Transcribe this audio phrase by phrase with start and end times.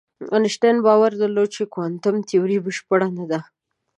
[0.37, 3.39] انشتین باور درلود چې کوانتم تیوري بشپړه نه ده.